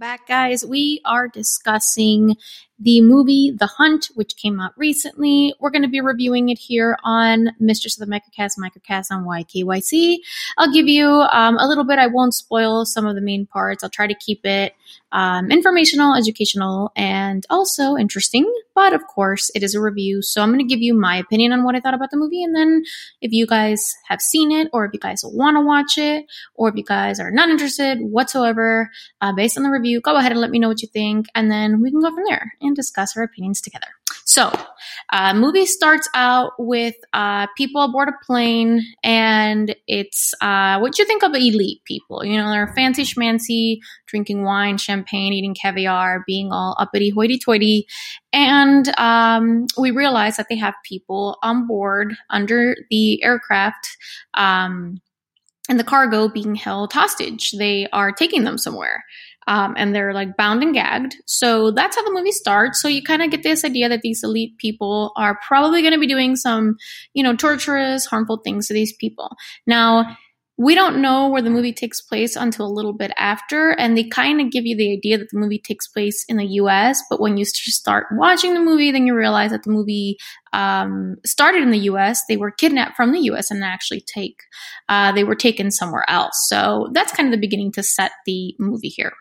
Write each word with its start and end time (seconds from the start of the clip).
back, 0.00 0.26
guys. 0.26 0.64
We 0.66 1.00
are 1.04 1.28
discussing 1.28 2.36
the 2.80 3.02
movie 3.02 3.50
The 3.50 3.66
Hunt, 3.66 4.08
which 4.14 4.36
came 4.36 4.58
out 4.58 4.72
recently. 4.76 5.54
We're 5.60 5.70
going 5.70 5.82
to 5.82 5.88
be 5.88 6.00
reviewing 6.00 6.48
it 6.48 6.58
here 6.58 6.96
on 7.04 7.50
Mistress 7.60 8.00
of 8.00 8.08
the 8.08 8.12
Microcast, 8.12 8.58
Microcast 8.58 9.10
on 9.10 9.24
YKYC. 9.24 10.16
I'll 10.56 10.72
give 10.72 10.88
you 10.88 11.06
um, 11.06 11.58
a 11.58 11.66
little 11.66 11.84
bit. 11.84 11.98
I 11.98 12.06
won't 12.06 12.34
spoil 12.34 12.86
some 12.86 13.06
of 13.06 13.14
the 13.14 13.20
main 13.20 13.46
parts. 13.46 13.84
I'll 13.84 13.90
try 13.90 14.06
to 14.06 14.14
keep 14.14 14.46
it 14.46 14.74
um, 15.12 15.50
informational, 15.50 16.14
educational, 16.14 16.92
and 16.96 17.44
also 17.50 17.96
interesting. 17.96 18.50
But 18.74 18.94
of 18.94 19.06
course, 19.06 19.50
it 19.54 19.62
is 19.62 19.74
a 19.74 19.80
review, 19.80 20.22
so 20.22 20.40
I'm 20.40 20.48
going 20.48 20.60
to 20.60 20.64
give 20.64 20.80
you 20.80 20.94
my 20.94 21.16
opinion 21.16 21.52
on 21.52 21.64
what 21.64 21.74
I 21.74 21.80
thought 21.80 21.94
about 21.94 22.10
the 22.10 22.16
movie. 22.16 22.42
And 22.42 22.54
then 22.54 22.84
if 23.20 23.32
you 23.32 23.46
guys 23.46 23.94
have 24.08 24.22
seen 24.22 24.52
it, 24.52 24.68
or 24.72 24.86
if 24.86 24.92
you 24.94 25.00
guys 25.00 25.22
want 25.24 25.56
to 25.56 25.60
watch 25.60 25.98
it, 25.98 26.24
or 26.54 26.68
if 26.68 26.76
you 26.76 26.84
guys 26.84 27.20
are 27.20 27.30
not 27.30 27.50
interested 27.50 27.98
whatsoever, 28.00 28.90
uh, 29.20 29.32
based 29.34 29.58
on 29.58 29.64
the 29.64 29.70
review, 29.70 30.00
go 30.00 30.16
ahead 30.16 30.32
and 30.32 30.40
let 30.40 30.50
me 30.50 30.58
know 30.58 30.68
what 30.68 30.80
you 30.80 30.88
think, 30.88 31.26
and 31.34 31.50
then 31.50 31.82
we 31.82 31.90
can 31.90 32.00
go 32.00 32.14
from 32.14 32.24
there 32.26 32.52
discuss 32.74 33.16
our 33.16 33.22
opinions 33.22 33.60
together. 33.60 33.88
So, 34.24 34.52
uh, 35.12 35.34
movie 35.34 35.66
starts 35.66 36.08
out 36.14 36.52
with 36.58 36.94
uh, 37.12 37.46
people 37.56 37.82
aboard 37.82 38.08
a 38.08 38.24
plane, 38.24 38.82
and 39.02 39.74
it's 39.88 40.34
uh, 40.40 40.78
what 40.78 40.98
you 40.98 41.04
think 41.04 41.24
of 41.24 41.34
elite 41.34 41.82
people. 41.84 42.24
You 42.24 42.38
know, 42.38 42.50
they're 42.50 42.72
fancy 42.74 43.02
schmancy, 43.02 43.78
drinking 44.06 44.44
wine, 44.44 44.78
champagne, 44.78 45.32
eating 45.32 45.54
caviar, 45.54 46.22
being 46.26 46.52
all 46.52 46.76
uppity, 46.78 47.10
hoity-toity, 47.10 47.86
and 48.32 48.96
um, 48.98 49.66
we 49.76 49.90
realize 49.90 50.36
that 50.36 50.46
they 50.48 50.56
have 50.56 50.74
people 50.84 51.38
on 51.42 51.66
board 51.66 52.14
under 52.30 52.76
the 52.90 53.22
aircraft. 53.22 53.96
Um, 54.34 55.00
and 55.70 55.78
the 55.78 55.84
cargo 55.84 56.28
being 56.28 56.56
held 56.56 56.92
hostage. 56.92 57.52
They 57.52 57.88
are 57.92 58.10
taking 58.12 58.44
them 58.44 58.58
somewhere. 58.58 59.04
Um, 59.46 59.74
and 59.76 59.94
they're 59.94 60.12
like 60.12 60.36
bound 60.36 60.62
and 60.62 60.74
gagged. 60.74 61.16
So 61.26 61.70
that's 61.70 61.96
how 61.96 62.04
the 62.04 62.12
movie 62.12 62.32
starts. 62.32 62.82
So 62.82 62.88
you 62.88 63.02
kind 63.02 63.22
of 63.22 63.30
get 63.30 63.42
this 63.42 63.64
idea 63.64 63.88
that 63.88 64.02
these 64.02 64.22
elite 64.22 64.58
people 64.58 65.12
are 65.16 65.38
probably 65.46 65.80
going 65.80 65.94
to 65.94 65.98
be 65.98 66.06
doing 66.06 66.36
some, 66.36 66.76
you 67.14 67.22
know, 67.22 67.34
torturous, 67.34 68.04
harmful 68.04 68.38
things 68.38 68.66
to 68.66 68.74
these 68.74 68.92
people. 68.92 69.34
Now, 69.66 70.16
we 70.60 70.74
don't 70.74 71.00
know 71.00 71.26
where 71.26 71.40
the 71.40 71.48
movie 71.48 71.72
takes 71.72 72.02
place 72.02 72.36
until 72.36 72.66
a 72.66 72.76
little 72.76 72.92
bit 72.92 73.12
after, 73.16 73.70
and 73.70 73.96
they 73.96 74.04
kind 74.04 74.42
of 74.42 74.50
give 74.50 74.66
you 74.66 74.76
the 74.76 74.92
idea 74.92 75.16
that 75.16 75.28
the 75.32 75.38
movie 75.38 75.58
takes 75.58 75.88
place 75.88 76.22
in 76.28 76.36
the 76.36 76.44
US. 76.44 77.02
But 77.08 77.18
when 77.18 77.38
you 77.38 77.46
start 77.46 78.08
watching 78.12 78.52
the 78.52 78.60
movie, 78.60 78.90
then 78.92 79.06
you 79.06 79.14
realize 79.14 79.52
that 79.52 79.62
the 79.62 79.70
movie 79.70 80.18
um, 80.52 81.16
started 81.24 81.62
in 81.62 81.70
the 81.70 81.88
US. 81.90 82.20
They 82.28 82.36
were 82.36 82.50
kidnapped 82.50 82.94
from 82.94 83.12
the 83.12 83.20
US 83.30 83.50
and 83.50 83.64
actually 83.64 84.04
take, 84.14 84.36
uh, 84.90 85.12
they 85.12 85.24
were 85.24 85.34
taken 85.34 85.70
somewhere 85.70 86.04
else. 86.10 86.34
So 86.48 86.90
that's 86.92 87.12
kind 87.12 87.26
of 87.26 87.32
the 87.32 87.40
beginning 87.40 87.72
to 87.72 87.82
set 87.82 88.12
the 88.26 88.54
movie 88.58 88.88
here. 88.88 89.12